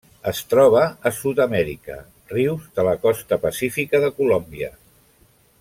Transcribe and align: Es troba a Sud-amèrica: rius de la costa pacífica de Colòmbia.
Es 0.29 0.37
troba 0.53 0.79
a 1.09 1.11
Sud-amèrica: 1.17 1.99
rius 2.33 2.65
de 2.79 2.89
la 2.91 2.97
costa 3.07 3.41
pacífica 3.47 4.05
de 4.07 4.13
Colòmbia. 4.23 4.75